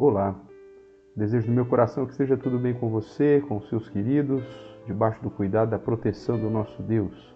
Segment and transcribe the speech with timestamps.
[0.00, 0.40] Olá,
[1.16, 4.44] desejo do meu coração que esteja tudo bem com você, com seus queridos,
[4.86, 7.34] debaixo do cuidado, da proteção do nosso Deus.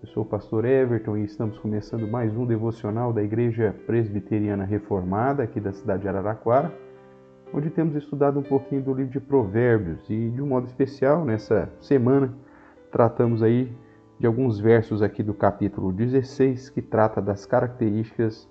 [0.00, 5.42] Eu sou o pastor Everton e estamos começando mais um devocional da Igreja Presbiteriana Reformada
[5.42, 6.72] aqui da cidade de Araraquara,
[7.52, 11.68] onde temos estudado um pouquinho do livro de Provérbios e de um modo especial nessa
[11.80, 12.32] semana
[12.92, 13.76] tratamos aí
[14.16, 18.48] de alguns versos aqui do capítulo 16 que trata das características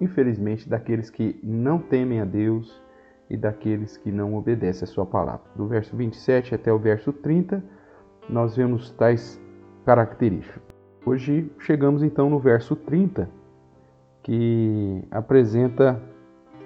[0.00, 2.82] infelizmente, daqueles que não temem a Deus
[3.28, 5.42] e daqueles que não obedecem a sua palavra.
[5.54, 7.62] Do verso 27 até o verso 30,
[8.28, 9.40] nós vemos tais
[9.84, 10.62] características.
[11.04, 13.28] Hoje chegamos então no verso 30,
[14.22, 16.00] que apresenta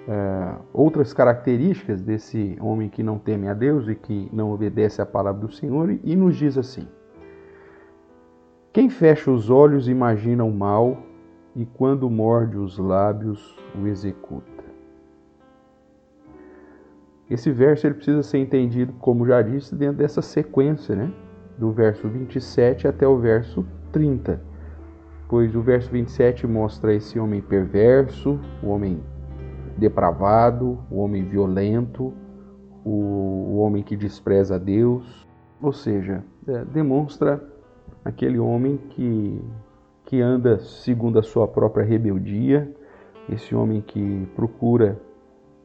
[0.07, 5.05] é, outras características desse homem que não teme a Deus e que não obedece à
[5.05, 6.87] palavra do Senhor, e nos diz assim:
[8.73, 10.97] Quem fecha os olhos imagina o mal
[11.55, 14.63] e quando morde os lábios, o executa.
[17.29, 21.13] Esse verso ele precisa ser entendido, como já disse, dentro dessa sequência, né?
[21.57, 24.41] do verso 27 até o verso 30.
[25.29, 28.99] Pois o verso 27 mostra esse homem perverso, o homem
[29.77, 32.13] depravado, o homem violento,
[32.83, 35.27] o, homem que despreza a Deus,
[35.61, 37.41] ou seja, é, demonstra
[38.03, 39.39] aquele homem que
[40.11, 42.69] que anda segundo a sua própria rebeldia,
[43.31, 44.99] esse homem que procura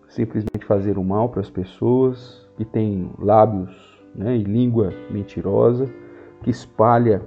[0.06, 5.91] simplesmente fazer o mal para as pessoas, que tem lábios né, e língua mentirosa,
[6.44, 7.22] que espalha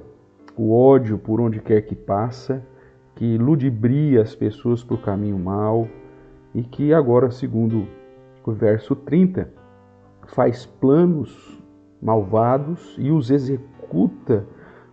[0.56, 2.66] o ódio por onde quer que passa,
[3.18, 5.90] que ludibria as pessoas para o caminho mal
[6.56, 7.86] e que agora, segundo
[8.46, 9.52] o verso 30,
[10.28, 11.62] faz planos
[12.02, 14.46] malvados e os executa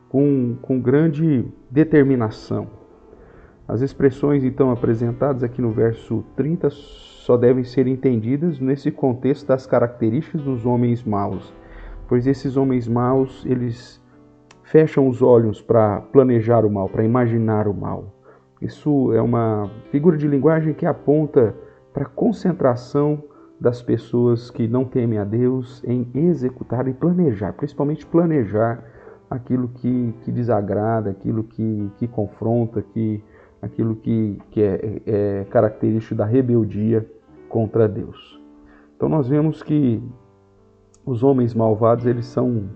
[0.08, 2.68] com, com grande determinação.
[3.68, 9.66] As expressões então apresentadas aqui no verso 30 só devem ser entendidas nesse contexto das
[9.66, 11.52] características dos homens maus,
[12.08, 14.00] pois esses homens maus, eles
[14.62, 18.14] fecham os olhos para planejar o mal, para imaginar o mal.
[18.62, 21.54] Isso é uma figura de linguagem que aponta
[21.92, 23.22] para a concentração
[23.60, 28.84] das pessoas que não temem a Deus em executar e planejar, principalmente planejar
[29.30, 33.22] aquilo que, que desagrada, aquilo que, que confronta, que,
[33.60, 37.06] aquilo que, que é, é característico da rebeldia
[37.48, 38.40] contra Deus.
[38.96, 40.02] Então nós vemos que
[41.04, 42.68] os homens malvados eles são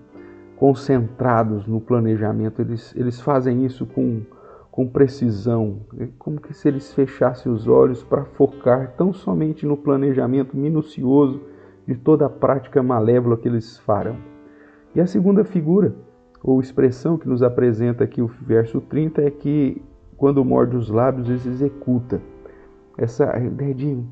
[0.55, 4.21] concentrados no planejamento, eles, eles fazem isso com,
[4.69, 9.75] com precisão, é como que se eles fechassem os olhos para focar tão somente no
[9.75, 11.41] planejamento minucioso
[11.87, 14.15] de toda a prática malévola que eles farão.
[14.93, 15.95] E a segunda figura
[16.43, 19.81] ou expressão que nos apresenta aqui o verso 30 é que
[20.21, 22.21] quando morde os lábios, eles executa.
[22.95, 24.03] Essa ideia de,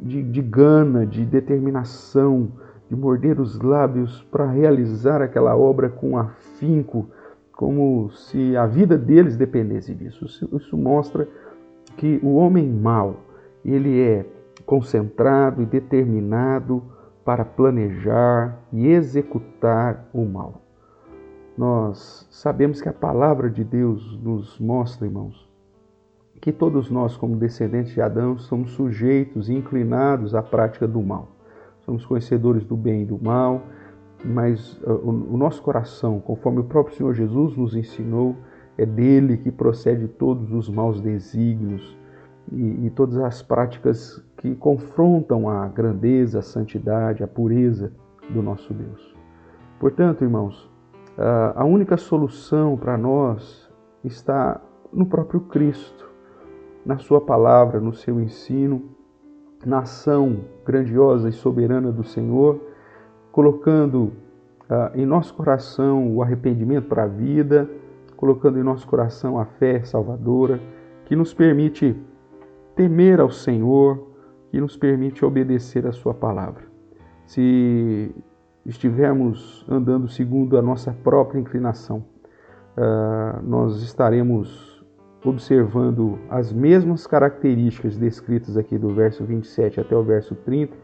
[0.00, 2.48] de, de gana, de determinação,
[2.88, 7.06] de morder os lábios para realizar aquela obra com afinco,
[7.52, 10.24] como se a vida deles dependesse disso.
[10.24, 11.28] Isso, isso mostra
[11.98, 13.16] que o homem mau,
[13.62, 14.24] ele é
[14.64, 16.82] concentrado e determinado
[17.22, 20.63] para planejar e executar o mal.
[21.56, 25.48] Nós sabemos que a palavra de Deus nos mostra, irmãos,
[26.40, 31.28] que todos nós, como descendentes de Adão, somos sujeitos e inclinados à prática do mal.
[31.80, 33.62] Somos conhecedores do bem e do mal,
[34.24, 38.36] mas uh, o nosso coração, conforme o próprio Senhor Jesus nos ensinou,
[38.76, 41.96] é dele que procede todos os maus desígnios
[42.50, 47.92] e, e todas as práticas que confrontam a grandeza, a santidade, a pureza
[48.30, 49.14] do nosso Deus.
[49.78, 50.73] Portanto, irmãos, ah,
[51.16, 53.70] a única solução para nós
[54.02, 54.60] está
[54.92, 56.08] no próprio Cristo,
[56.84, 58.82] na Sua palavra, no seu ensino,
[59.64, 62.60] na ação grandiosa e soberana do Senhor,
[63.32, 64.12] colocando
[64.68, 67.68] uh, em nosso coração o arrependimento para a vida,
[68.16, 70.60] colocando em nosso coração a fé salvadora,
[71.06, 71.96] que nos permite
[72.76, 74.06] temer ao Senhor,
[74.50, 76.64] que nos permite obedecer a Sua palavra.
[77.26, 78.14] Se
[78.66, 82.04] estivermos andando segundo a nossa própria inclinação,
[82.76, 84.84] uh, nós estaremos
[85.24, 90.76] observando as mesmas características descritas aqui do verso 27 até o verso 30,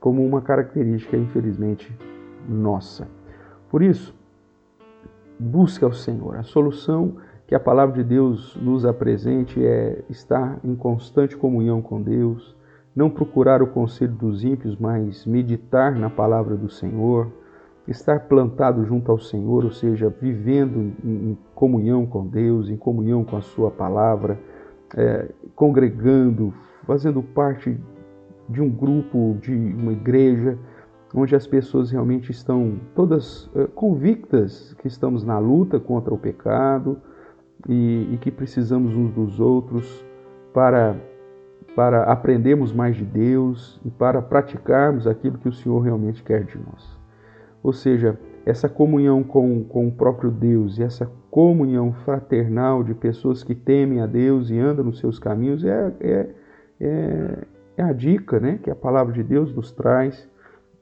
[0.00, 1.96] como uma característica, infelizmente,
[2.48, 3.06] nossa.
[3.70, 4.14] Por isso,
[5.38, 6.36] busque ao Senhor.
[6.36, 7.16] A solução
[7.46, 12.56] que a palavra de Deus nos apresente é estar em constante comunhão com Deus,
[12.98, 17.30] não procurar o conselho dos ímpios, mas meditar na palavra do Senhor,
[17.86, 23.36] estar plantado junto ao Senhor, ou seja, vivendo em comunhão com Deus, em comunhão com
[23.36, 24.36] a Sua palavra,
[24.96, 26.52] é, congregando,
[26.88, 27.78] fazendo parte
[28.48, 30.58] de um grupo, de uma igreja,
[31.14, 37.00] onde as pessoas realmente estão todas eh, convictas que estamos na luta contra o pecado
[37.66, 40.04] e, e que precisamos uns dos outros
[40.52, 40.96] para,
[41.78, 46.58] para aprendermos mais de Deus e para praticarmos aquilo que o Senhor realmente quer de
[46.58, 46.98] nós.
[47.62, 53.44] Ou seja, essa comunhão com, com o próprio Deus e essa comunhão fraternal de pessoas
[53.44, 56.30] que temem a Deus e andam nos seus caminhos é, é,
[56.80, 57.44] é,
[57.76, 60.28] é a dica né, que a palavra de Deus nos traz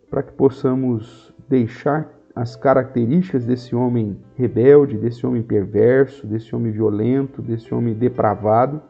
[0.08, 7.42] para que possamos deixar as características desse homem rebelde, desse homem perverso, desse homem violento,
[7.42, 8.81] desse homem depravado,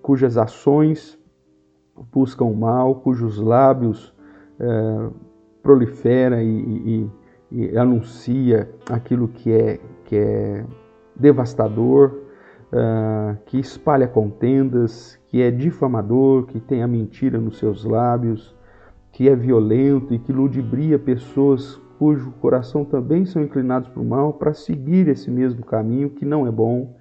[0.00, 1.18] cujas ações
[2.12, 4.14] buscam o mal, cujos lábios
[4.58, 5.08] é,
[5.62, 7.10] prolifera e, e,
[7.50, 10.64] e, anuncia aquilo que é, que é
[11.14, 12.22] devastador,
[12.72, 18.54] uh, que espalha contendas, que é difamador, que tem a mentira nos seus lábios,
[19.12, 24.34] que é violento e que ludibria pessoas cujo coração também são inclinados para o mal
[24.34, 26.94] para seguir esse mesmo caminho que não é bom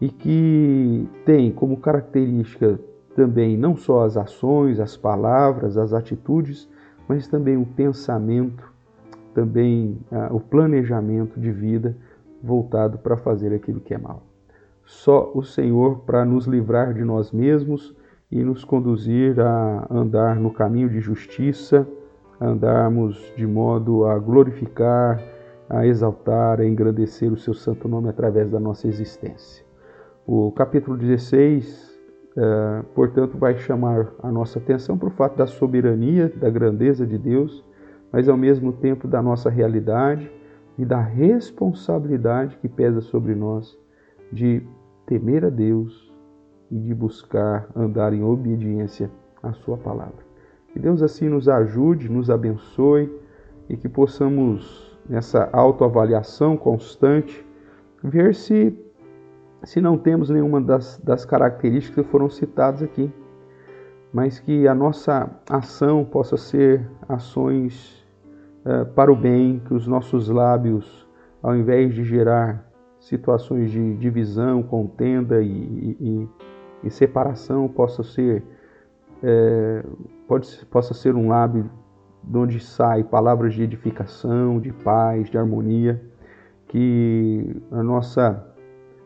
[0.00, 2.78] e que tem como característica
[3.14, 6.68] também não só as ações, as palavras, as atitudes,
[7.08, 8.72] mas também o pensamento,
[9.34, 11.96] também ah, o planejamento de vida
[12.42, 14.22] voltado para fazer aquilo que é mal.
[14.84, 17.94] Só o Senhor para nos livrar de nós mesmos
[18.30, 21.86] e nos conduzir a andar no caminho de justiça,
[22.40, 25.22] a andarmos de modo a glorificar,
[25.68, 29.64] a exaltar, a engrandecer o seu santo nome através da nossa existência.
[30.26, 31.91] O capítulo 16,
[32.36, 37.18] eh, portanto, vai chamar a nossa atenção para o fato da soberania, da grandeza de
[37.18, 37.64] Deus,
[38.12, 40.30] mas ao mesmo tempo da nossa realidade
[40.78, 43.76] e da responsabilidade que pesa sobre nós
[44.32, 44.62] de
[45.06, 46.12] temer a Deus
[46.70, 49.10] e de buscar andar em obediência
[49.42, 50.24] à Sua palavra.
[50.72, 53.12] Que Deus assim nos ajude, nos abençoe
[53.68, 57.44] e que possamos, nessa autoavaliação constante,
[58.02, 58.74] ver se,
[59.64, 63.12] se não temos nenhuma das, das características que foram citadas aqui,
[64.12, 68.04] mas que a nossa ação possa ser ações
[68.64, 71.08] uh, para o bem, que os nossos lábios,
[71.42, 72.70] ao invés de gerar
[73.00, 76.28] situações de divisão, contenda e, e,
[76.84, 78.44] e separação possa ser
[79.22, 79.84] é,
[80.26, 81.70] pode, possa ser um lábio
[82.22, 86.02] de onde sai palavras de edificação, de paz, de harmonia,
[86.68, 88.51] que a nossa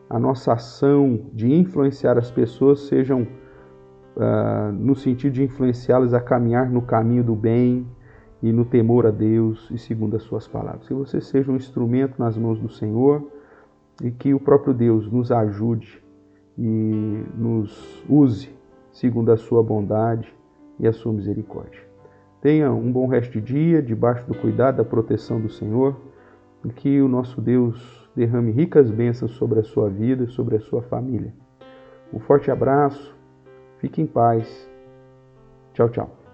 [0.09, 6.69] a nossa ação de influenciar as pessoas sejam uh, no sentido de influenciá-las a caminhar
[6.69, 7.85] no caminho do bem
[8.41, 10.87] e no temor a Deus e segundo as suas palavras.
[10.87, 13.23] Que você seja um instrumento nas mãos do Senhor
[14.01, 16.01] e que o próprio Deus nos ajude
[16.57, 18.49] e nos use
[18.91, 20.33] segundo a sua bondade
[20.79, 21.81] e a sua misericórdia.
[22.41, 25.95] Tenha um bom resto de dia, debaixo do cuidado, da proteção do Senhor,
[26.63, 30.59] e que o nosso Deus derrame ricas bênçãos sobre a sua vida e sobre a
[30.59, 31.31] sua família.
[32.11, 33.15] Um forte abraço,
[33.77, 34.67] fique em paz.
[35.73, 36.26] Tchau, tchau.